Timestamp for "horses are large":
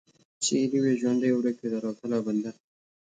0.41-1.03